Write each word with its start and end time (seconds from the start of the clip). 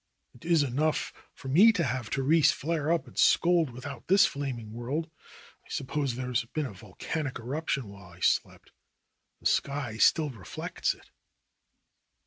It 0.33 0.45
is 0.45 0.63
enough 0.63 1.13
for 1.31 1.47
me 1.47 1.71
to 1.73 1.83
have 1.83 2.07
Therese 2.07 2.49
flare 2.51 2.91
up 2.91 3.05
and 3.05 3.19
scold 3.19 3.69
without 3.69 4.07
THE 4.07 4.13
ROSE 4.15 4.29
COLORED 4.31 4.43
WORLD 4.43 4.53
S 4.55 4.55
this 4.55 4.65
flaming 4.65 4.73
world. 4.73 5.11
I 5.63 5.69
suppose 5.69 6.15
there 6.15 6.29
has 6.29 6.43
been 6.43 6.65
a 6.65 6.73
volcanic 6.73 7.37
eruption 7.37 7.87
while 7.87 8.09
I 8.13 8.19
slept. 8.19 8.71
The 9.41 9.45
sky 9.45 9.97
still 9.97 10.31
reflects 10.31 10.95
it." 10.95 11.11